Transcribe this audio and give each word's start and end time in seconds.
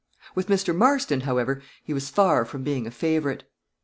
With 0.33 0.47
Mr. 0.47 0.75
Marston, 0.75 1.21
however, 1.21 1.61
he 1.83 1.93
was 1.93 2.09
far 2.09 2.43
from 2.43 2.63
being 2.63 2.87
a 2.87 2.91
favorite. 2.91 3.43